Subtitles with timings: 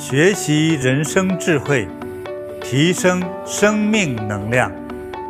[0.00, 1.86] 学习人生智慧，
[2.62, 4.72] 提升生命能量。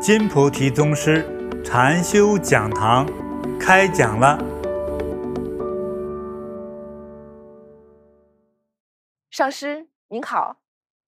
[0.00, 1.26] 金菩提宗师
[1.64, 3.04] 禅修讲堂
[3.58, 4.38] 开讲了。
[9.32, 10.58] 上师您好，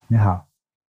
[0.08, 0.48] 你好。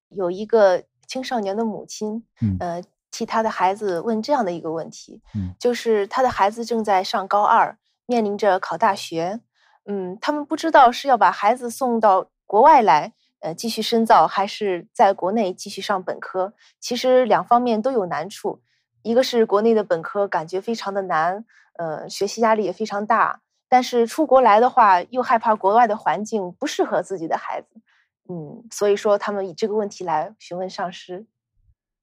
[0.10, 7.78] 有一个青少年的母亲，嗯，呃，替他的孩子问这样的一个问题，嗯，就是他的孩子正在上高二，
[8.08, 9.40] 面临着考大学，
[9.86, 16.54] 嗯，他们不知道是要把孩子送到国外来，呃，继续深造，还是在国内继续上本科。
[16.80, 18.62] 其实两方面都有难处，
[19.02, 21.44] 一个是国内的本科感觉非常的难，
[21.80, 27.82] 呃，学习压力也非常大，但是出国来的话，又害怕国外的环境不适合自己的孩子。
[28.30, 31.26] 嗯，所以说他们以这个问题来询问上师，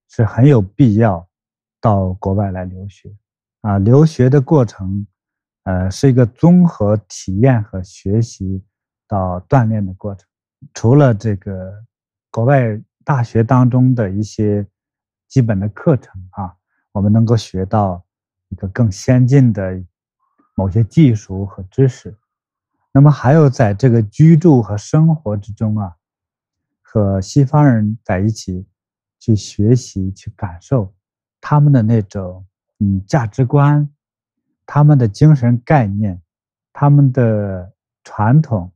[0.09, 1.29] 是很有必要
[1.81, 3.15] 到国外来留学
[3.61, 3.79] 啊。
[3.79, 5.07] 留学的过程，
[5.63, 8.65] 呃，是一个综合体验和学习
[9.07, 10.29] 到锻炼的过程。
[10.75, 11.85] 除了这个
[12.31, 14.67] 国外大学当中的一些
[15.29, 16.55] 基本的课程啊，
[16.93, 18.05] 我们能够学到
[18.49, 19.83] 一个更先进的
[20.55, 22.17] 某些技术和知识。
[22.93, 25.97] 那么还有在这个居住和生活之中啊。
[26.93, 28.67] 和西方人在一起
[29.21, 30.93] 去学习、去感受
[31.41, 32.45] 他们的那种
[32.81, 33.89] 嗯价值观、
[34.67, 36.21] 他们的精神概念、
[36.73, 38.73] 他们的传统、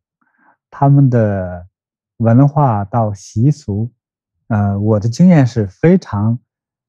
[0.71, 1.67] 他们的
[2.19, 3.93] 文化到习俗，
[4.49, 6.39] 呃，我的经验是非常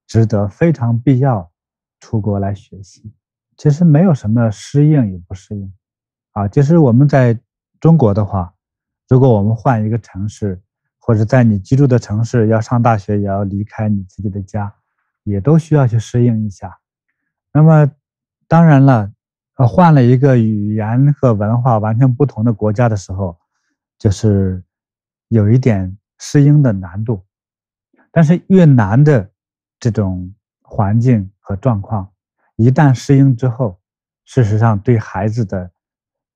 [0.07, 1.51] 值得、非常必要
[1.99, 3.13] 出国来学习。
[3.57, 5.73] 其实没有什么适应与不适应
[6.31, 6.47] 啊。
[6.47, 7.39] 就是我们在
[7.79, 8.53] 中国的话，
[9.07, 10.61] 如果我们换一个城市。
[11.07, 14.73] 或者在你居住的城市要上大学，也要离开你自己的家，
[15.23, 16.79] 也都需要去适应一下。
[17.53, 17.91] 那么，
[18.47, 19.11] 当然了，
[19.57, 23.37] 呃，换了一个语言和文化完全不同的国家的时候，
[23.99, 24.63] 就是
[25.27, 27.25] 有一点适应的难度。
[28.11, 29.29] 但是越难的
[29.79, 32.11] 这种环境和状况，
[32.55, 33.79] 一旦适应之后，
[34.23, 35.71] 事实上对孩子的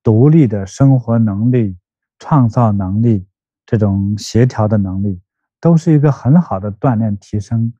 [0.03, 1.77] 独立的生活能力、
[2.17, 3.25] 创造能力。
[3.65, 5.21] 这种协调的能力
[5.59, 7.71] 都是一个很好的锻炼提升，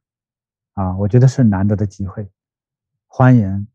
[0.76, 2.30] 啊，我觉得是难得的机会。
[3.08, 3.68] 欢迎，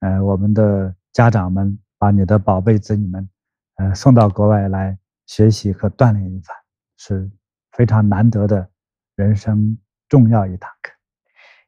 [0.00, 3.28] 呃，我们的家长们把你的宝贝子女们，
[3.76, 6.56] 呃，送到国外来学习和锻炼一番，
[7.04, 7.28] 是
[7.72, 8.68] 非常难得的
[9.16, 9.76] 人生
[10.08, 10.92] 重要一堂课。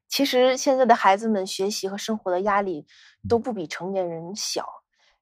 [0.06, 2.86] 其实现在的孩子们学习和生活的压力
[3.28, 4.64] 都不比成年人小。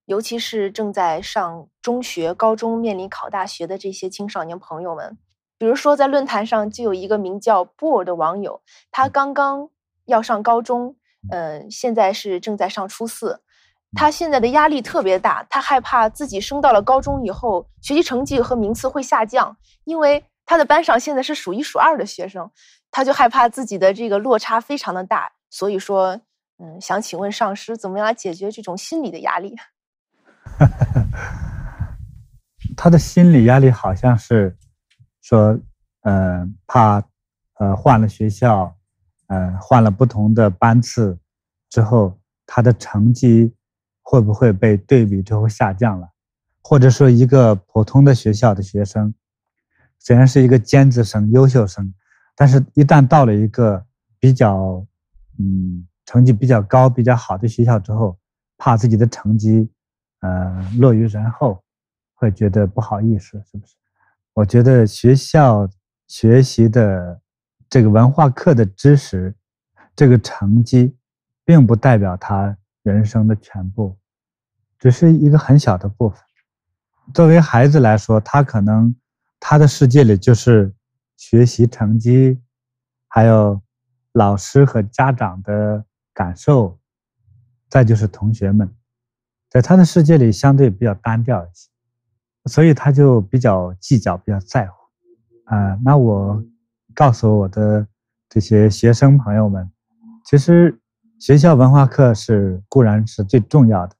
[0.04, 5.16] 尤其是正在上中学、高中面临考大学的这些青少年朋友们，
[5.56, 9.70] 比如说在论坛上就有一个名叫布尔的网友，他刚刚
[10.04, 10.96] 要上高中，
[11.30, 13.40] 嗯、呃，现在是正在上初四，
[13.94, 22.50] 他现在的压力特别大，他害怕自己升到了高中以后，学习成绩和名次会下降，因为他的班上现在是数一数二的学生，
[22.90, 26.18] 他就害怕自己的这个落差非常的大，所以说，
[26.58, 29.54] 嗯，想请问上师，怎么样来解决这种心理的压力？
[32.76, 34.56] 他的心理压力好像是
[35.20, 35.58] 说，
[36.02, 37.02] 呃，怕，
[37.58, 38.74] 呃，换了学校，
[39.28, 41.18] 呃，换了不同的班次
[41.68, 43.54] 之后，他的成绩
[44.02, 46.10] 会不会被对比之后下降了？
[46.62, 49.14] 或者说，一个普通的学校的学生，
[49.98, 51.92] 虽然是一个尖子生、优秀生，
[52.36, 53.84] 但是一旦到了一个
[54.20, 54.86] 比较，
[55.38, 58.18] 嗯，成绩比较高、比较好的学校之后，
[58.58, 59.70] 怕自己的成绩。
[60.20, 61.64] 呃，落于人后，
[62.14, 63.74] 会觉得不好意思，是不是？
[64.34, 65.68] 我觉得学校
[66.06, 67.20] 学习的
[67.68, 69.34] 这个文化课的知识，
[69.96, 70.96] 这个成绩，
[71.44, 73.96] 并不代表他人生的全部，
[74.78, 76.20] 只是一个很小的部分。
[77.14, 78.94] 作为孩子来说，他可能
[79.40, 80.74] 他的世界里就是
[81.16, 82.40] 学习成绩，
[83.08, 83.60] 还有
[84.12, 85.84] 老师和家长的
[86.14, 86.78] 感受，
[87.68, 88.72] 再就是同学们。
[89.48, 91.68] 在他的世界里，相对比较单调一些，
[92.46, 94.74] 所以他就比较计较，比较在乎。
[95.44, 96.42] 啊，那我
[96.94, 97.86] 告诉我的
[98.28, 99.70] 这些学生朋友们，
[100.24, 100.80] 其实
[101.22, 103.94] 学校文化课是固然是最重要的，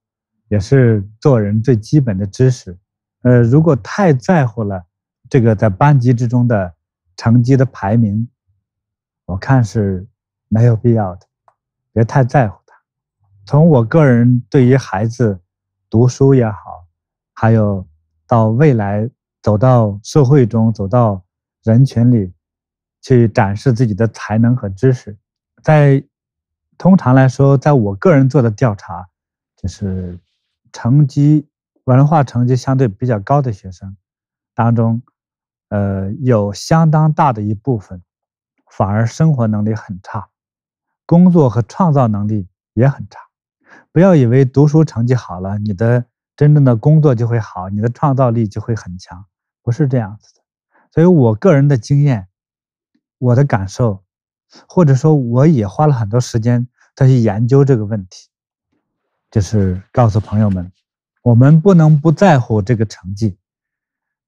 [0.48, 2.76] 也是做人最基本的知识。
[3.20, 4.84] 呃，如果太在乎了
[5.30, 6.74] 这个在班级之中的
[7.16, 8.28] 成绩的排名，
[9.24, 10.04] 我看是
[10.48, 11.28] 没有必要的，
[11.92, 12.74] 别太在乎它。
[13.46, 15.38] 从我个人对于孩子
[15.88, 16.88] 读书也好，
[17.34, 17.86] 还有
[18.26, 19.08] 到未来
[19.42, 21.22] 走到社会中、走到
[21.62, 22.32] 人群里
[23.00, 25.16] 去展示自己的才能和知识，
[25.62, 26.02] 在
[26.78, 29.08] 通常来说，在我个人做的调查，
[29.56, 30.18] 就是
[30.72, 31.48] 成绩、
[31.84, 33.96] 文化成绩相对比较高的学生
[34.54, 35.02] 当中，
[35.68, 38.02] 呃，有相当大的一部分
[38.70, 40.28] 反而生活能力很差，
[41.06, 43.20] 工作和创造能力也很差。
[43.92, 49.24] 不要以为读书成绩好了，你的真正的工作就会好，你的创造力就会很强，
[49.62, 50.40] 不是这样子的。
[50.90, 52.28] 所以我个人的经验，
[53.18, 54.02] 我的感受，
[54.68, 58.28] 或者说我也花了很多时间再去研究这个问题，
[59.30, 60.72] 就是告诉朋友们，
[61.22, 63.36] 我们不能不在乎这个成绩，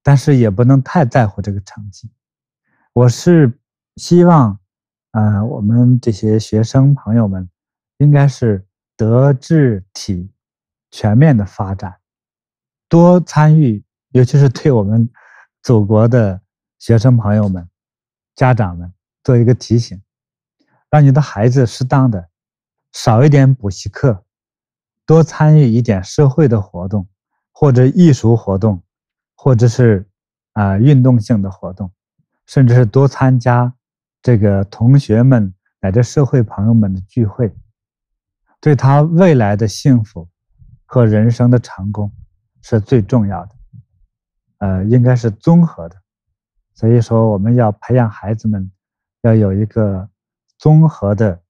[0.03, 2.11] 但是也不能太在乎这个成绩。
[2.93, 3.59] 我是
[3.95, 4.59] 希望，
[5.11, 7.49] 呃，我们这些学生朋友们
[7.97, 8.65] 应该是。
[8.97, 10.31] 德智体
[10.89, 11.97] 全面的发展，
[12.87, 15.09] 多参与，尤其是对我们
[15.61, 16.39] 祖国的
[16.79, 17.69] 学生朋友们、
[18.35, 20.01] 家长们做一个提醒，
[20.89, 22.29] 让你的孩子适当的
[22.91, 24.23] 少一点补习课，
[25.05, 27.07] 多参与一点社会的活动，
[27.51, 28.81] 或者艺术活动，
[29.35, 30.07] 或者是
[30.53, 31.91] 啊、呃、运动性的活动，
[32.45, 33.73] 甚至是多参加
[34.21, 37.53] 这个同学们乃至社会朋友们的聚会。
[38.61, 40.27] 对他未来的幸福
[40.85, 42.11] 和人生的成功
[42.61, 43.55] 是最重要的，
[44.57, 45.95] 呃，应该是综合的。
[46.73, 48.71] 所以说，我们要培养孩子们
[49.21, 50.09] 要有一个
[50.57, 51.43] 综合的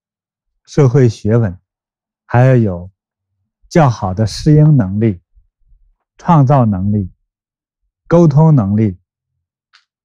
[0.64, 1.58] 社会学问，
[2.24, 2.90] 还要有
[3.68, 5.20] 较好的适应能力、
[6.16, 7.10] 创造能力、
[8.06, 8.98] 沟通能力、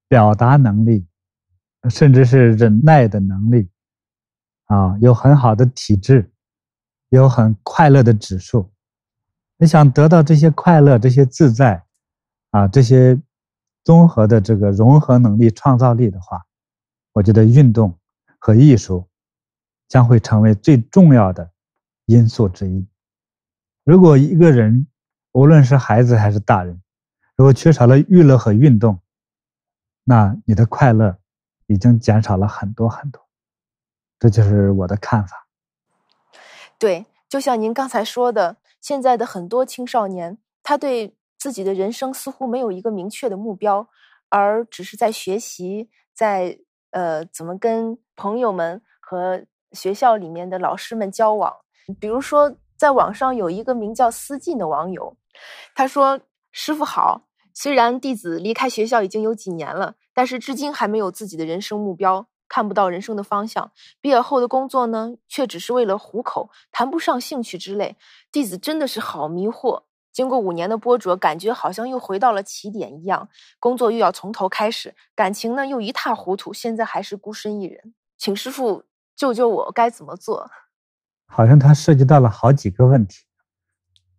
[0.07, 1.07] 表达能力，
[1.89, 3.69] 甚至是忍耐的能力，
[4.65, 6.31] 啊，有很好的体质。
[7.13, 8.71] 有很快乐的指数，
[9.57, 11.83] 你想得到这些快乐、这些自在，
[12.51, 13.21] 啊，这些
[13.83, 16.45] 综合的这个融合能力、创造力的话，
[17.12, 18.00] 我觉得运动
[18.41, 19.07] 和艺术
[19.88, 21.51] 将会成为最重要的
[22.07, 22.88] 因素之一。
[23.83, 24.88] 如果一个人，
[25.31, 26.81] 无论是孩子还是大人，
[27.35, 28.99] 如果缺少了娱乐和运动，
[30.03, 31.19] 那你的快乐
[31.67, 33.29] 已经减少了很多很多。
[34.17, 35.47] 这就是我的看法。
[36.79, 43.88] 对，就像您刚才说的，现在的很多青少年，他对自己的人生似乎没有一个明确的目标，
[44.29, 46.59] 而只是在学习，在
[46.91, 49.43] 呃怎么跟朋友们和
[49.73, 51.53] 学校里面的老师们交往。
[51.99, 55.17] 比如说，在网上有一个名叫思进的网友，
[55.75, 56.21] 他说
[56.51, 57.23] ：“师父好，
[57.53, 63.71] 虽然弟子离开学校已经有几年了，但是至今还没有自己的人生目标。”看不到人生的方向，
[64.01, 67.95] 毕业后的工作呢，却只是为了糊口，谈不上兴趣之类。
[68.29, 69.83] 弟子真的是好迷惑。
[70.11, 73.29] 经过五年的波折，感觉好像又回到了起点一样，
[73.59, 78.83] 工作又要从头开始，感情呢又一塌糊涂，现在还是孤身一人，请师傅
[79.15, 80.49] 救救我，该怎么做？
[81.27, 83.25] 好像他涉及到了好几个问题，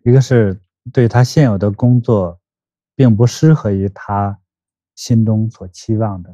[0.05, 0.61] 一个是
[0.93, 2.41] 对他现有的工作，
[2.95, 4.39] 并不适合于他
[4.95, 6.31] 心中所期望的，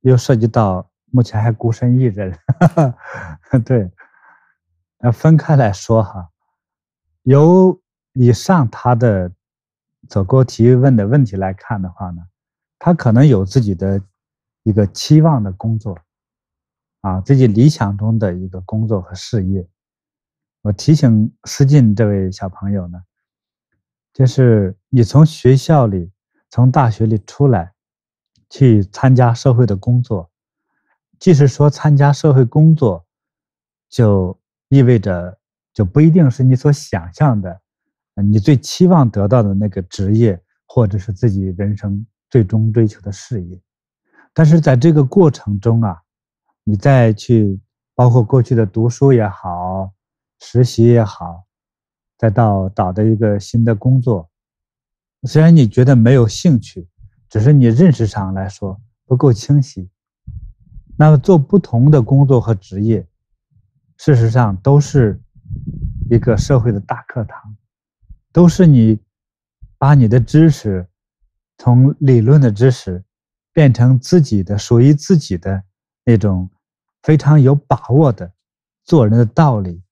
[0.00, 0.90] 又涉及到。
[1.10, 2.38] 目前还孤身一人，
[3.64, 3.90] 对，
[4.98, 6.28] 那分开来说哈，
[7.22, 7.80] 由
[8.20, 9.30] 以上他的
[10.08, 12.20] 所给我提问的问题来看的话呢，
[12.76, 14.02] 他可能有自己的
[14.64, 15.96] 一个期望的工作，
[17.02, 19.64] 啊，自己理想中的一个工作和事业。
[20.62, 23.00] 我提醒思进这位小朋友呢，
[24.12, 26.10] 就是你从学校里，
[26.50, 27.72] 从大学里出来，
[28.50, 30.28] 去参加社会的工作。
[31.20, 33.06] 即使说参加社会工作，
[33.88, 34.36] 就
[34.68, 35.38] 意味着
[35.72, 37.60] 就不一定是你所想象的，
[38.22, 43.60] 你最期望得到的那个职业，或者是自己人生最终追求的事业。
[44.32, 46.02] 但是在这个过程中啊，
[46.64, 47.60] 你再去
[47.94, 49.92] 包括过去的读书也好，
[50.40, 51.44] 实习也好，
[52.16, 54.30] 再到找的一个新的工作，
[55.24, 56.88] 虽然你觉得没有兴趣，
[57.28, 59.90] 只是你认识上来说不够清晰。
[60.96, 63.06] 那么做不同的工作和职业，
[63.96, 65.20] 事实上都是
[66.10, 67.56] 一个社会的大课堂，
[68.38, 69.00] 都是你
[69.78, 70.86] 把你的知识
[71.56, 73.02] 从理论的知识
[73.52, 75.64] 变成自己的属于自己的
[76.04, 76.48] 那种
[77.02, 78.32] 非常有把握的
[78.84, 79.82] 做人的道理，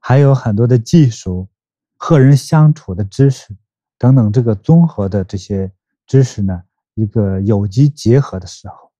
[0.00, 1.48] 还有很多的技术
[1.96, 3.56] 和人相处的知识
[3.96, 5.70] 等等，这个综合的这些
[6.04, 8.90] 知识呢，一个有机结合的时候。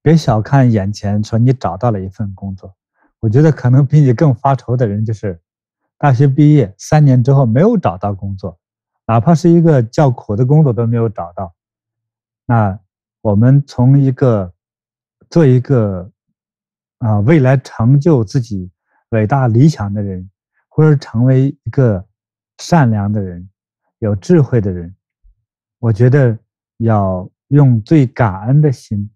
[0.00, 2.74] 别小看眼前，说你找到了一份工作，
[3.20, 5.38] 我觉得可能比你更发愁的人就是
[5.98, 8.58] 大学毕业三年之后没有找到工作，
[9.06, 11.54] 哪怕是一个较苦的工作都没有找到。
[12.46, 12.78] 那
[13.20, 14.54] 我们从一个
[15.28, 16.10] 做一个
[16.98, 18.70] 啊未来成就自己
[19.10, 20.30] 伟大理想的人，
[20.68, 22.06] 或者成为一个
[22.58, 23.50] 善良的人、
[23.98, 24.94] 有智慧的人，
[25.80, 26.38] 我觉得
[26.76, 29.10] 要用最感恩的心、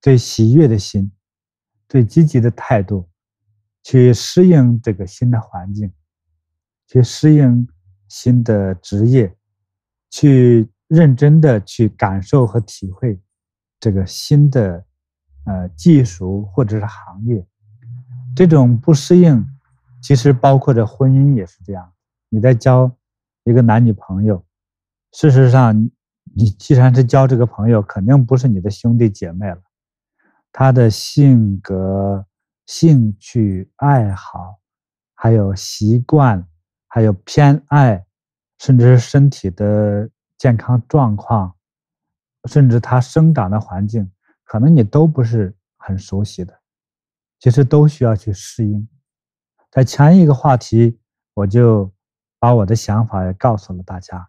[0.00, 1.10] 最喜悦的心、
[1.88, 3.08] 最积极的态度
[3.88, 5.90] 去适应这个新的环境，
[6.86, 7.66] 去适应
[8.06, 9.34] 新的职业，
[10.10, 13.18] 去认真的去感受和体会
[13.80, 14.84] 这个新的
[15.46, 17.42] 呃技术或者是行业。
[18.36, 19.42] 这种不适应，
[20.02, 21.90] 其实包括着婚姻也是这样。
[22.28, 22.94] 你在交
[23.44, 24.44] 一个男女朋友，
[25.12, 25.90] 事实上，
[26.34, 29.62] 你既然是交这个朋友，肯定不是你的兄弟姐妹了。
[30.52, 32.26] 他的性格、
[32.68, 34.60] 兴趣、爱好，
[35.14, 36.46] 还有习惯，
[36.86, 38.04] 还有偏爱，
[38.58, 41.56] 甚至是身体的健康状况，
[42.44, 44.12] 甚至他生长的环境，
[44.44, 46.60] 可能你都不是很熟悉的。
[47.40, 48.86] 其实都需要去适应。
[49.70, 51.00] 在前一个话题，
[51.32, 51.90] 我就
[52.38, 54.28] 把我的想法也告诉了大家，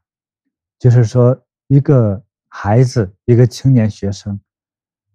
[0.80, 4.40] 就是说，一个孩子，一个青年学生，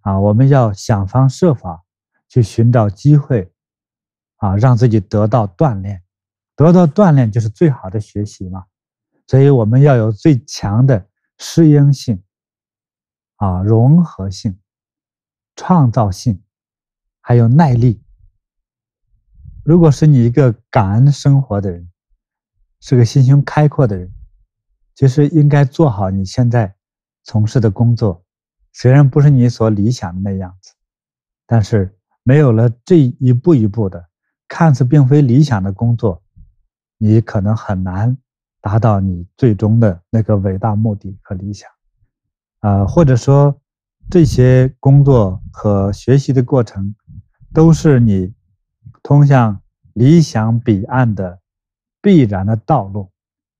[0.03, 1.83] 啊，我们要想方设法
[2.29, 3.53] 去寻找机会，
[4.37, 6.03] 啊，让自己得到锻炼，
[6.57, 8.65] 得到锻炼就是最好的学习嘛。
[9.27, 12.23] 所以我们要有最强的适应性，
[13.37, 14.59] 啊，融合性，
[15.57, 16.41] 创造性。
[17.27, 18.03] 还有耐力。
[19.65, 21.91] 如果是你一个感恩生活的人，
[22.81, 24.13] 是个心胸开阔的人，
[24.95, 26.77] 其实应该做好你现在
[27.23, 28.23] 从事的工作。
[28.75, 30.75] 虽然不是你所理想的那样子，
[31.47, 34.05] 但是没有了这一步一步的
[34.49, 36.21] 看似并非理想的工作，
[36.99, 38.19] 你可能很难
[38.61, 41.71] 达到你最终的那个伟大目的和理想。
[42.59, 43.57] 啊，或者说
[44.11, 46.93] 这些工作和学习的过程。
[47.53, 48.35] 都是你
[49.01, 49.63] 通向
[49.93, 51.39] 理想彼岸的
[52.03, 53.13] 必然的道路，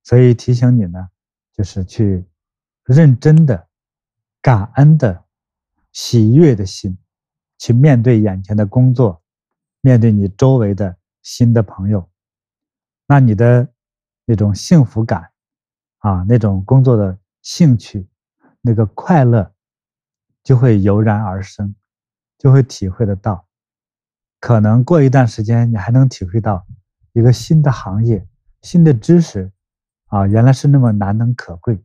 [0.03, 1.07] 所以提醒你呢，
[1.53, 2.25] 就是去
[2.83, 3.67] 认真的、
[4.41, 5.23] 感恩的、
[5.93, 6.97] 喜悦的心，
[7.57, 9.21] 去面对眼前的工作，
[9.81, 12.09] 面对你周围的新的朋友，
[13.07, 13.67] 那你的
[14.25, 15.31] 那种幸福感
[15.99, 18.07] 啊，那种工作的兴趣，
[18.61, 19.53] 那个快乐，
[20.43, 21.75] 就会油然而生，
[22.37, 23.47] 就会体会得到。
[24.39, 26.65] 可能过一段时间，你还能体会到
[27.13, 28.27] 一个新的行业、
[28.61, 29.51] 新的知识，
[30.07, 31.83] 啊，原来是那么难能可贵。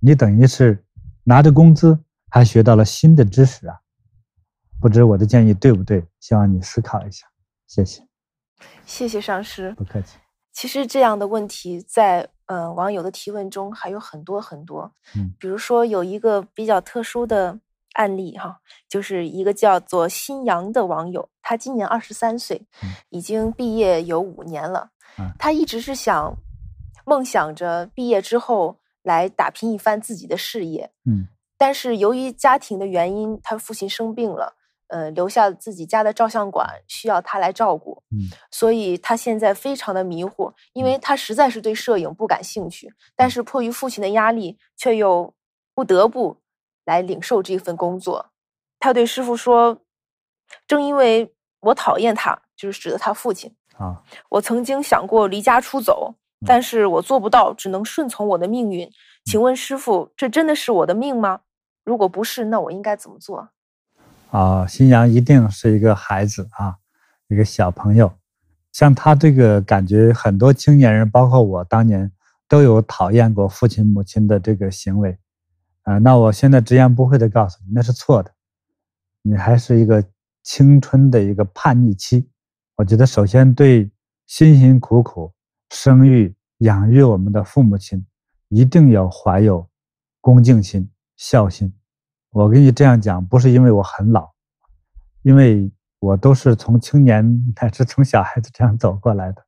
[0.00, 0.84] 你等于是
[1.24, 1.98] 拿着工资，
[2.28, 3.78] 还学到了新的知识啊！
[4.82, 6.04] 不知我的建议对不对？
[6.20, 7.24] 希望你思考一下。
[7.66, 8.02] 谢谢，
[8.84, 9.72] 谢谢上师。
[9.78, 10.18] 不客气。
[10.52, 14.92] 其实这样的问题在呃网友的提问中还有很多很多。
[15.16, 17.60] 嗯，比如说有一个比较特殊的。
[17.94, 18.58] 案例哈，
[18.88, 22.66] 就是一个叫做新阳的网友，他今年二十三岁，
[23.10, 24.88] 已经毕业有五年了。
[25.38, 26.34] 他一直是想，
[27.04, 30.90] 梦想着毕业之后来打拼一番自己的事业。
[31.04, 34.54] 嗯，但是由于家庭的原因，他父亲生病了，
[34.92, 38.02] 呃，留下自己家的照相馆需要他来照顾。
[38.10, 45.34] 嗯，所以他现在非常的迷糊，因为他实在是对摄影不感兴趣，但是迫于父亲的压力，却又
[45.74, 46.42] 不得不。
[46.84, 48.32] 来领受这份工作，
[48.80, 49.78] 他对师傅说
[50.66, 54.02] ：“正因为我讨厌他，就是指的他父亲啊。
[54.30, 58.90] 我曾经想过离家出走，但是我做不到，只能顺从我的命运。
[59.24, 61.42] 请问师傅，这真的是我的命吗？
[61.84, 63.50] 如果不是，那我应该怎么做？”
[64.32, 66.76] 啊，新娘一定是一个孩子啊，
[67.28, 68.10] 一个小朋友。
[68.72, 72.10] 像他这个感觉，很多青年人，包括我当年，
[72.48, 75.18] 都有讨厌过父亲母亲的这个行为。
[75.82, 78.32] 啊，那我现在直言不讳的告诉你，那是错的。
[79.20, 80.02] 你还是一个
[80.42, 82.26] 青春的一个叛逆期，
[82.76, 83.90] 我觉得首先对
[84.26, 85.30] 辛辛苦苦
[85.68, 88.06] 生育养育我们的父母亲，
[88.48, 89.68] 一定要怀有
[90.22, 91.74] 恭敬心、孝心。
[92.32, 94.30] 我跟你这样讲，不是因为我很老，
[95.20, 95.70] 因为
[96.00, 99.44] 我都是从青年乃至从小孩子这样走过来的。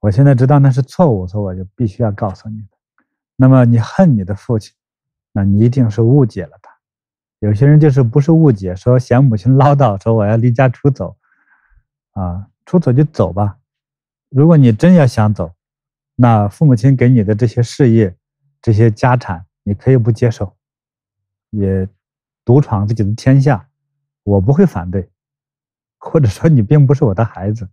[0.00, 2.68] 我现在知道那是错误，所以我就必须要告诉你的。
[3.36, 4.74] 那么你恨你的父亲？
[5.32, 6.72] 那你一定是误解了他。
[7.38, 11.16] 有些人就是不是误解，说嫌母亲唠叨，说我要离家出走，
[12.12, 13.58] 啊，出走就走吧。
[14.30, 15.52] 如果你真要想走，
[16.16, 18.16] 那父母亲给你的这些事业、
[18.62, 20.56] 这些家产，你可以不接受，
[21.50, 21.88] 也
[22.44, 23.68] 独闯自己的天下，
[24.24, 25.10] 我不会反对。
[25.98, 27.68] 或者说你并不是我的孩子，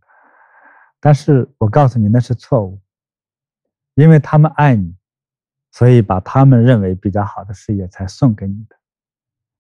[1.00, 2.82] 但是我告诉你那是错误，
[3.96, 4.96] 因为他们爱你。
[5.70, 8.76] 所以，把他们认为比较好的事业才送给你的。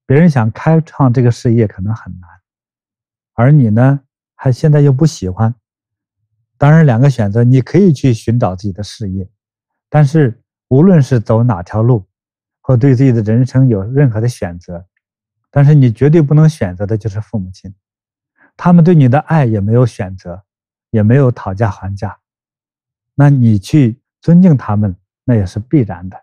[0.05, 2.29] 别人想开创这个事业可能很难，
[3.33, 3.99] 而你呢，
[4.33, 5.53] 还现在又不喜欢。
[6.57, 9.29] 当然，两个选择，你可以去寻找自己的事业，
[9.89, 12.06] 但是无论是走哪条路，
[12.67, 14.85] 或对自己的人生有任何的选择，
[15.49, 17.73] 但是你绝对不能选择的就是父母亲，
[18.57, 20.43] 他们对你的爱也没有选择，
[20.89, 22.19] 也没有讨价还价，
[23.15, 24.93] 那你去尊敬他们，
[25.23, 26.21] 那也是必然的。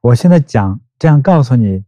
[0.00, 1.84] 我现在讲这样告诉你，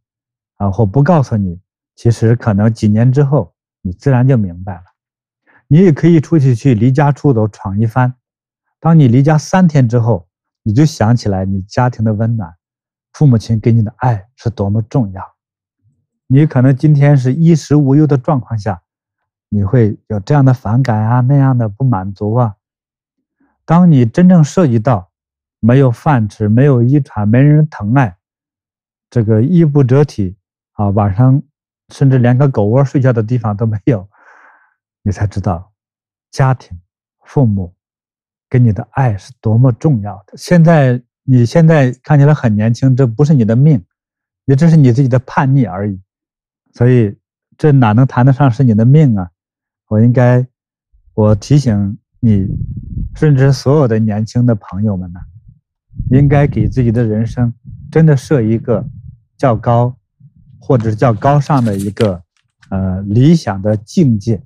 [0.57, 1.59] 啊，或不告诉你，
[1.97, 4.83] 其实可能几年之后，你自然就明白了。
[5.67, 8.13] 你也可以出去去离家出走闯一番，
[8.81, 10.29] 当你离家三天之后，
[10.63, 12.55] 你就想起来你家庭的温暖，
[13.19, 15.35] 父母亲给你的爱是多么重要。
[16.29, 18.81] 你可能今天是衣食无忧的状况下，
[19.49, 22.55] 你会有这样的反感啊，那样的不满足啊。
[23.65, 25.11] 当你真正涉及到
[25.59, 28.17] 没有饭吃、没有衣穿、没人疼爱，
[29.11, 30.37] 这个衣不遮体
[30.75, 31.43] 啊，晚上
[31.89, 34.09] 甚至连个狗窝睡觉的地方都没有，
[35.03, 35.73] 你才知道
[36.31, 36.81] 家庭、
[37.25, 37.75] 父母
[38.49, 40.37] 给你的爱是多么重要的。
[40.37, 43.85] 现在你现在看起来很年轻，这不是你的命，
[44.47, 46.01] 也只是你自己的叛逆而已。
[46.73, 47.15] 所以
[47.59, 49.29] 这哪能谈得上是你的命啊？
[49.89, 50.47] 我应该，
[51.13, 52.49] 我提醒你，
[53.15, 55.21] 甚至所有的年轻的朋友们呢，
[56.11, 57.53] 应该给自己的人生
[57.93, 58.83] 真的设一个
[59.37, 59.95] 较高，
[60.59, 62.23] 或者是较高尚的一个
[62.71, 64.43] 呃理想的境界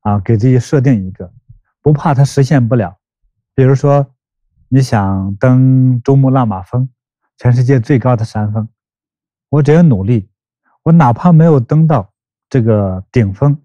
[0.00, 1.30] 啊，给自己设定一个，
[1.82, 2.96] 不怕它实现不了。
[3.54, 4.10] 比如说，
[4.68, 6.88] 你想登珠穆朗玛峰，
[7.36, 8.68] 全世界最高的山峰，
[9.48, 10.28] 我只要努力，
[10.82, 12.12] 我哪怕没有登到
[12.48, 13.60] 这个顶峰。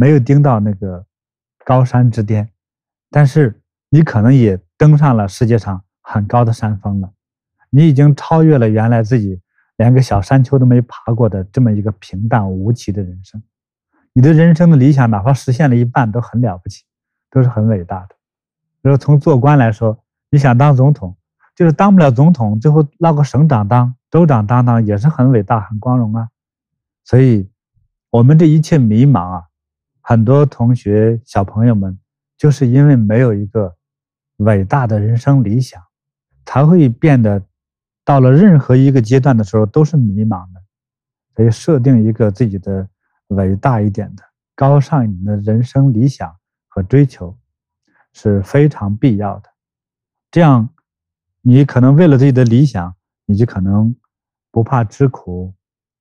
[0.00, 1.04] 没有登到那个
[1.64, 2.48] 高山之巅，
[3.10, 7.10] 但是你可能也登上了世界上很高的山峰了。
[7.70, 9.42] 你已经超越了原来自己
[9.76, 13.42] 连个小山丘都没爬过的这么一个平淡无奇的人生。
[14.12, 16.84] 你的人生的理想哪怕实现了一半都很了不起，
[17.28, 18.14] 都是很伟大的。
[18.88, 21.14] 比如从做官来说，你想当总统，
[21.54, 26.30] 就是当不了总统，最后落个省长当、州长当当也是很伟大、很光荣啊。
[27.04, 27.50] 所以，
[28.08, 29.42] 我们这一切迷茫啊。
[30.00, 31.98] 很多同学、小朋友们，
[32.38, 33.76] 就是因为没有一个
[34.38, 35.82] 伟大的人生理想，
[36.46, 37.42] 才会变得
[38.06, 40.62] 到了任何一个阶段的时候都是迷茫的。
[41.36, 42.88] 所以，设定一个自己的
[43.26, 44.22] 伟大一点的、
[44.54, 46.34] 高尚一点的人生理想
[46.68, 47.36] 和追求
[48.18, 49.48] 是非常必要的。
[50.30, 50.68] 这样，
[51.40, 52.94] 你可能为了自己的理想，
[53.26, 53.94] 你就可能
[54.50, 55.54] 不怕吃苦，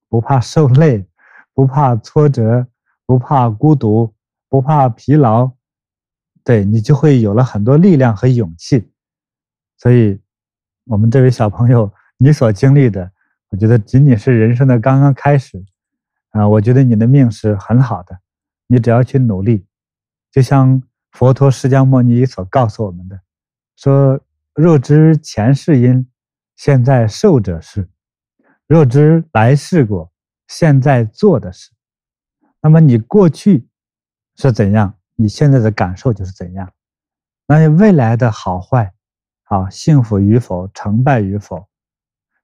[0.10, 1.06] 不怕受累，
[1.53, 2.67] 不怕挫折。
[3.10, 4.13] 不怕孤独，
[4.49, 5.49] 不怕疲劳，
[6.43, 8.91] 对，你就会有了很多力量和勇气。
[9.77, 10.19] 所以，
[10.84, 13.10] 我们这位小朋友，你所经历的，
[13.47, 15.63] 我觉得仅仅是人生的刚刚开始。
[16.32, 18.19] 啊，我觉得你的命是很好的，
[18.67, 19.65] 你只要去努力，
[20.30, 20.84] 就像
[21.17, 23.19] 佛陀释迦牟尼所告诉我们的，
[23.75, 24.21] 说：
[24.53, 26.08] 若知前世因，
[26.56, 27.82] 现在受者是；
[28.67, 30.12] 若知来世果，
[30.47, 31.71] 现在做的是。
[32.62, 33.67] 那么你过去
[34.36, 36.71] 是怎样，你现在的感受就是怎样。
[37.47, 38.93] 那你未来的好坏，
[39.45, 41.67] 啊，幸福与否，成败与否，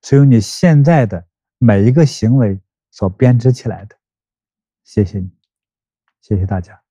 [0.02, 1.24] 是由你现在的
[1.60, 2.60] 每一个行为
[2.90, 3.96] 所编织起来的。
[4.84, 5.30] 谢谢你，
[6.22, 6.83] 谢谢大家。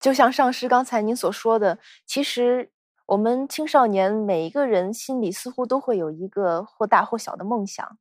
[0.00, 2.72] 就像上师刚才您所说的，其实
[3.06, 7.98] 我们青少年每一个人心里似乎都会有一个或大或小的梦想，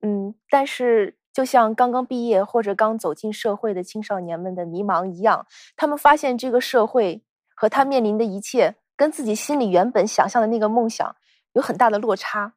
[0.00, 1.18] 嗯，但是。
[1.34, 7.24] 就像刚刚毕业或者刚走进社会的青少年们的迷茫一样，他们发现这个社会
[7.54, 11.16] 和他面临的一切跟自己心里原本想象的那个梦想
[11.54, 12.52] 有很大的落差，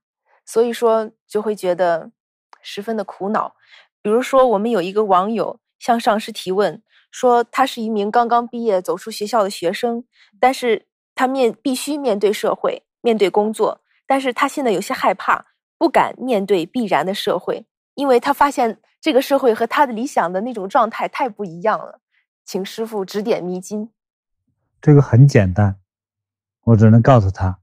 [0.46, 2.12] 所以说就会觉得
[2.62, 3.56] 十分的苦恼。
[4.02, 6.84] 比如说，我们有一个网友向上师提问，
[7.16, 10.04] 说他是一名刚刚毕业走出学校的学生，
[10.38, 15.46] 但是他面必须面对社会，面对工作，但是他现在有些害怕，
[15.78, 17.66] 不敢面对必然的社会。
[17.94, 22.02] 因为他发现这个社会和他的理想的那种状态太不一样了，
[22.44, 23.90] 请师傅指点迷津。
[24.82, 25.80] 这个很简单，
[26.66, 27.62] 我只能告诉他，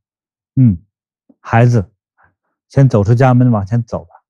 [0.57, 0.79] 嗯，
[1.41, 1.93] 孩子，
[2.71, 4.25] 先走出家门往前走吧，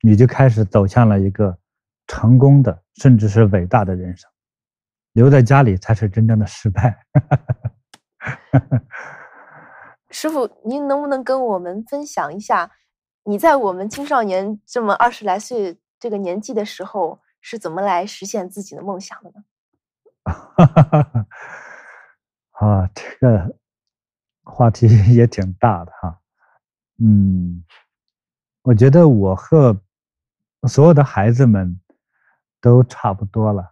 [0.00, 1.58] 你就开始走向了一个
[2.06, 4.28] 成功的，甚至是伟大的人生。
[5.12, 7.06] 留在家里才是真正的失败。
[10.10, 12.70] 师傅，您能不能跟我们分享一下？
[13.24, 19.44] 你在我们青少年这么二十来岁这个年纪的时候，是怎么来实现自己的梦想的呢？
[22.52, 23.56] 啊，这个
[24.44, 26.20] 话题 也挺大的哈。
[26.98, 27.64] 嗯，
[28.62, 29.80] 我觉得我和
[30.68, 31.80] 所有的孩子们
[32.66, 33.64] 都差不多了，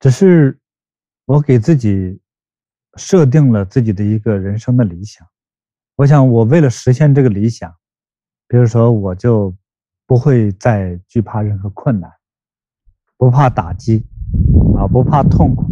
[0.00, 0.58] 只是
[1.26, 2.18] 我给自己
[2.96, 5.26] 设定了自己的一个人生的理想。
[5.96, 7.70] 我想，我为了实现这个理想。
[8.48, 9.54] 比如说，我就
[10.06, 12.10] 不会再惧怕任何困难，
[13.18, 14.06] 不怕打击，
[14.78, 15.66] 啊，不怕痛苦。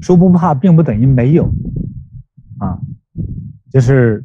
[0.00, 1.50] 说不怕，并不等于没有，
[2.58, 2.78] 啊，
[3.72, 4.24] 就是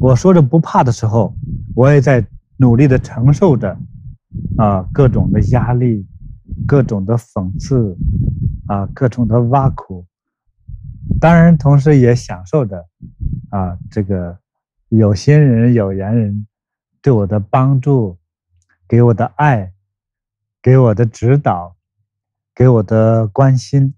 [0.00, 1.36] 我说着不怕的时候，
[1.74, 3.78] 我也在努力的承受着，
[4.56, 6.06] 啊，各种的压力，
[6.66, 7.96] 各种的讽刺，
[8.66, 10.06] 啊，各种的挖苦，
[11.20, 12.86] 当然，同时也享受着，
[13.50, 14.38] 啊，这个
[14.88, 16.46] 有心人、有缘人
[17.00, 18.18] 对我的帮助，
[18.86, 19.72] 给我的爱，
[20.60, 21.76] 给我的指导，
[22.54, 23.94] 给我的关心。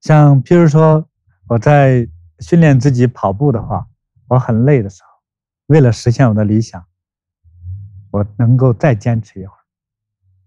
[0.00, 1.06] 像譬如说，
[1.48, 2.08] 我在
[2.40, 3.86] 训练自己跑步的话，
[4.28, 5.08] 我很累的时候，
[5.66, 6.84] 为了实现我的理想，
[8.10, 9.61] 我能够再坚持一会儿。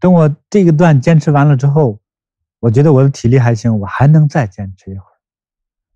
[0.06, 2.00] 等我这个段坚持完了之后，
[2.60, 5.18] 我觉得我的体力还行，我还能再坚持一会儿。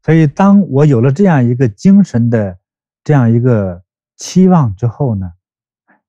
[0.01, 2.57] 所以，当我有了这样一个精神的
[3.03, 3.83] 这样一个
[4.17, 5.31] 期望之后呢，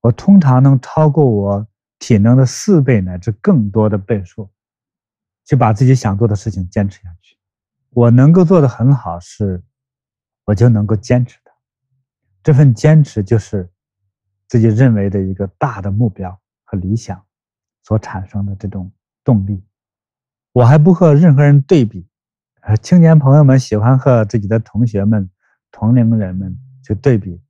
[0.01, 1.67] 我通常能超过我
[1.99, 4.49] 体能的四倍乃至更多的倍数，
[5.45, 7.37] 去把自己想做的事情坚持下去。
[7.91, 9.63] 我能够做得很好，是
[10.47, 11.51] 我就能够坚持的。
[12.43, 13.69] 这份坚持就是
[14.49, 17.23] 自己认为的一个大的目标和理想
[17.91, 18.89] 所产生的这种
[19.25, 19.61] 动力。
[20.53, 22.07] 我还不和任何人对比，
[22.61, 25.29] 呃，青年朋友们喜欢和自己的同学们、
[25.73, 27.43] 同龄人们去对比，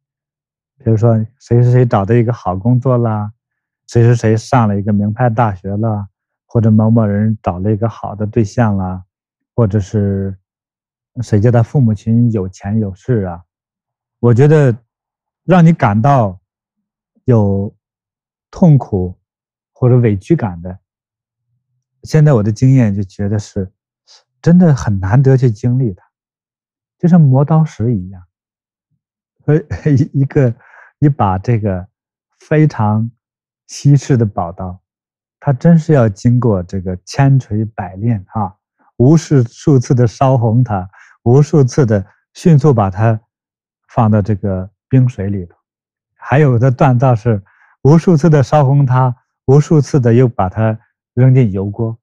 [0.79, 3.31] 比如说谁谁谁找到一个好工作啦，
[3.87, 6.09] 谁谁谁上了一个名牌大学了，
[6.47, 9.05] 或者某某人找了一个好的对象啦。
[9.55, 10.35] 或者是
[11.21, 13.43] 谁家的父母亲有钱有势啊？
[14.21, 14.75] 我觉得
[15.45, 16.41] 让你感到
[17.25, 17.75] 有
[18.51, 19.20] 痛苦
[19.81, 20.79] 或者委屈感的，
[22.03, 23.73] 现在我的经验就觉得是
[24.43, 26.05] 真的很难得去经历它，
[26.99, 28.23] 就像磨刀石一样，
[29.43, 29.57] 和
[29.91, 30.55] 一一个
[30.99, 31.89] 一把这个
[32.41, 33.11] 非常
[33.69, 34.79] 稀世的宝刀，
[35.41, 38.55] 它真是要经过这个千锤百炼啊。
[38.99, 40.87] 无数数次的烧红它，
[41.23, 43.19] 无数次的迅速把它
[43.89, 45.57] 放到这个冰水里头，
[46.17, 47.43] 还有的锻造是
[47.81, 49.17] 无数次的烧红它，
[49.51, 50.79] 无数次的又把它
[51.13, 51.99] 扔进油锅，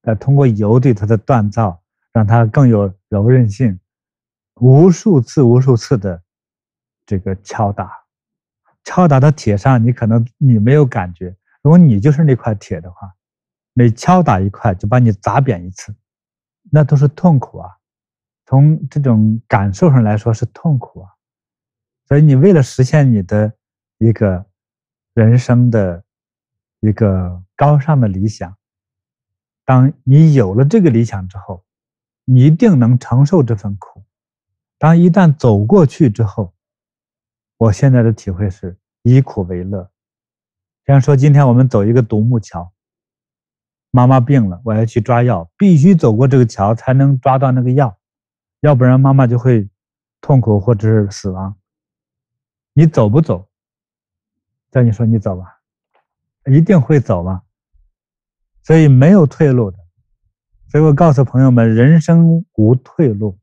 [0.00, 3.78] 呃，通过油对它的锻造，让它更有柔韧性，
[4.54, 6.22] 无数次无数次的
[7.04, 7.92] 这个敲打，
[8.82, 13.14] 敲打到铁上，你可能你没有感觉，如果你就是那块铁的话，
[13.74, 15.94] 每敲打一块就把你砸扁一次。
[16.70, 17.68] 那都是痛苦啊，
[18.46, 21.10] 从这种感受上来说是痛苦啊，
[22.08, 23.52] 所以你为了实现你的
[23.98, 24.46] 一个
[25.12, 26.02] 人生的
[26.80, 28.56] 一个高尚的理想，
[29.64, 31.64] 当你有了这个理想之后，
[32.24, 34.04] 你一定能承受这份苦。
[34.78, 36.54] 当一旦走过去之后，
[37.58, 39.90] 我现在的体会是以苦为乐。
[40.84, 42.72] 比方说，今天我们走一个独木桥。
[43.90, 47.98] 妈妈病了，我要去抓药，必须走过这个桥才能抓到那个药，
[48.60, 49.68] 要不然妈妈就会
[50.20, 51.58] 痛苦或者是死亡。
[52.72, 53.48] 你走不走？
[54.70, 55.59] 叫你说你走吧，
[56.46, 57.42] 一定会走吗？
[58.62, 59.78] 所以没有退路的。
[60.68, 63.38] 所以我告诉朋友们，人生无退路，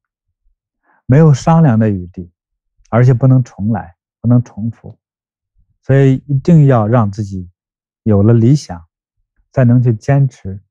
[1.05, 2.31] 没有商量的余地，
[2.89, 4.97] 而且不能重来，不能重复。
[5.83, 7.49] 所以一定要让自己
[8.03, 8.83] 有了理想。
[9.53, 10.61] 才能去坚持，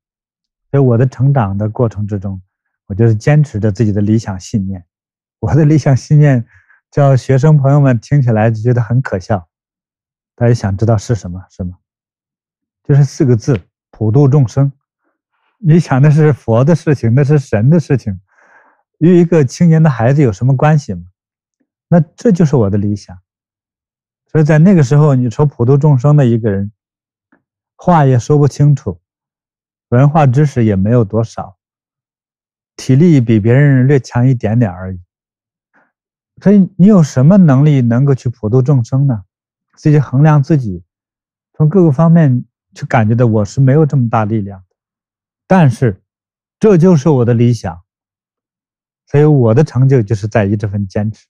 [0.71, 2.41] 所以我的成长的过程之中，
[2.87, 4.87] 我就是坚持着自己的理想信念。
[5.41, 6.47] 我的理想信念，
[6.93, 9.49] 叫学生朋友们听起来就觉得很可笑。
[10.37, 11.45] 大家想知道是什么？
[11.51, 11.79] 是吗？
[12.87, 14.71] 就是四个字：普度众生。
[15.59, 18.21] 你想的是佛的事情，那是神的事情，
[18.99, 21.03] 与一个青年的孩子有什么关系吗？
[21.89, 23.19] 那这就是我的理想。
[24.31, 26.73] 所以在那个时候，你说普度众生的一个人。
[27.79, 29.03] 话也说不清楚，
[29.91, 31.59] 文化知识也没有多少，
[32.75, 35.01] 体力比别人略强一点点而已。
[36.41, 39.25] 所以你有什么能力能够去普度众生呢？
[39.75, 40.83] 自己衡量自己，
[41.53, 42.47] 从各个方面
[42.77, 44.63] 去感觉到我是没有这么大力量。
[45.49, 46.01] 但是
[46.61, 47.83] 这就是我的理想，
[49.07, 51.27] 所以我的成就就是在于这份坚持，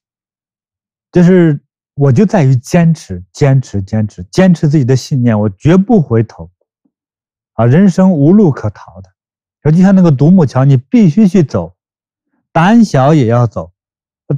[1.11, 1.59] 就是。
[1.99, 6.51] 我就在于坚持，坚持，坚持，坚持自己的信念，我绝不回头。
[7.53, 11.75] 啊，人生无路可逃的，就像那个独木桥，你必须去走，
[12.51, 13.73] 胆小也要走，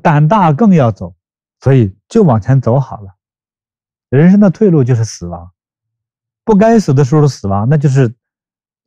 [0.02, 1.18] 胆大更要走，
[1.60, 3.14] 所以就往前走好了。
[4.08, 5.52] 人生的退路就是死亡，
[6.50, 8.12] 不该死的时候死亡，那就是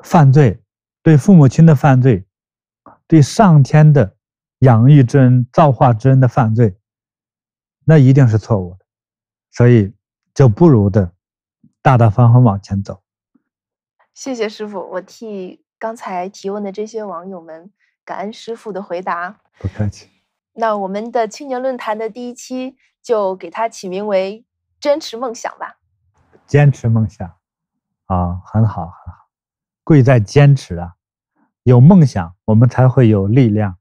[0.02, 0.60] 犯罪，
[1.00, 2.26] 对父母亲的犯罪，
[3.06, 4.16] 对上天的
[4.58, 6.76] 养育之恩、造化之恩的犯罪。
[7.84, 8.84] 那一定是错误的，
[9.52, 9.94] 所以
[10.34, 11.12] 就不如的
[11.80, 13.00] 大大方方往前走。
[14.12, 17.70] 谢谢师傅，我替刚才提问的这些网友们
[18.04, 19.38] 感恩师傅的回答。
[19.60, 20.08] 不客气。
[20.54, 24.44] 那我们的青年论坛的第一期就给它起名为
[24.80, 25.78] “坚持梦想”吧。
[26.48, 27.32] 坚持梦想，
[28.12, 29.30] 啊，很好，很好。
[29.84, 30.96] 贵在坚持啊！
[31.62, 33.78] 有梦想，我们才会有力量，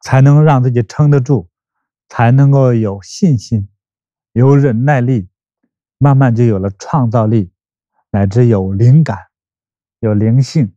[0.00, 1.48] 才能让自己撑得住，
[2.08, 3.68] 才能够有信心，
[4.32, 5.28] 有忍耐力，
[5.98, 7.52] 慢慢就有了创造力，
[8.10, 9.16] 乃至有灵感。
[10.00, 10.74] 有灵性，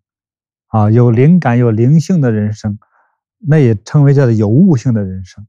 [0.67, 2.77] 啊，有灵感、有灵性的人生，
[3.39, 5.47] 那也称为叫做有悟性的人生，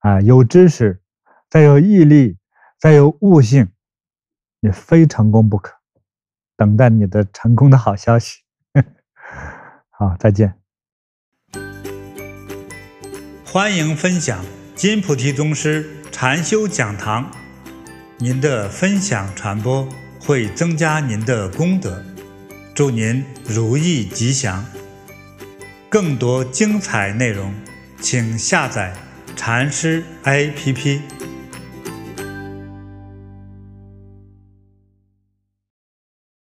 [0.00, 1.00] 啊，有知识，
[1.48, 2.36] 再有毅力，
[2.80, 3.70] 再有悟性，
[4.60, 5.77] 也非成功不可。
[6.58, 8.40] 等待你的成功的好消息。
[9.88, 10.54] 好，再见。
[13.44, 14.44] 欢迎分享
[14.74, 17.30] 金菩提宗师禅修讲堂，
[18.18, 19.88] 您的分享传播
[20.20, 22.04] 会增加您的功德。
[22.74, 24.64] 祝您如意吉祥！
[25.88, 27.54] 更多精彩内容，
[28.00, 28.94] 请下载
[29.36, 31.00] 禅师 APP。